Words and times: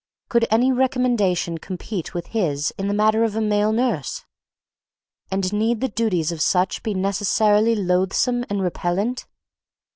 Could 0.29 0.47
any 0.49 0.71
recommendation 0.71 1.59
compete 1.59 2.11
with 2.15 2.25
his 2.33 2.73
in 2.75 2.87
the 2.87 2.93
matter 2.95 3.23
of 3.23 3.35
a 3.35 3.39
male 3.39 3.71
nurse? 3.71 4.25
And 5.29 5.53
need 5.53 5.79
the 5.79 5.89
duties 5.89 6.31
of 6.31 6.41
such 6.41 6.81
be 6.81 6.95
necessarily 6.95 7.75
loathsome 7.75 8.43
and 8.49 8.63
repellent? 8.63 9.27